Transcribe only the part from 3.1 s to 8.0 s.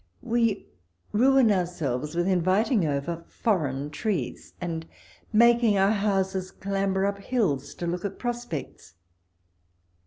foreign trees, and making our houses clamber up hills to